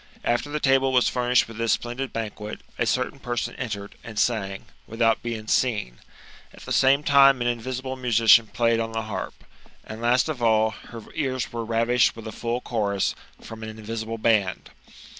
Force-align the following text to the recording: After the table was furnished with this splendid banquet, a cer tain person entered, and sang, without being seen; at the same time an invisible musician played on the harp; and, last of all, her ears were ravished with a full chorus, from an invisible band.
After 0.23 0.49
the 0.49 0.59
table 0.59 0.91
was 0.91 1.07
furnished 1.07 1.47
with 1.47 1.57
this 1.59 1.73
splendid 1.73 2.11
banquet, 2.11 2.61
a 2.79 2.87
cer 2.87 3.11
tain 3.11 3.19
person 3.19 3.53
entered, 3.57 3.93
and 4.03 4.17
sang, 4.17 4.65
without 4.87 5.21
being 5.21 5.45
seen; 5.45 5.99
at 6.51 6.61
the 6.61 6.71
same 6.71 7.03
time 7.03 7.39
an 7.39 7.45
invisible 7.45 7.95
musician 7.95 8.47
played 8.47 8.79
on 8.79 8.93
the 8.93 9.03
harp; 9.03 9.43
and, 9.85 10.01
last 10.01 10.27
of 10.27 10.41
all, 10.41 10.71
her 10.71 11.03
ears 11.13 11.53
were 11.53 11.63
ravished 11.63 12.15
with 12.15 12.25
a 12.25 12.31
full 12.31 12.61
chorus, 12.61 13.13
from 13.41 13.61
an 13.61 13.69
invisible 13.69 14.17
band. 14.17 14.71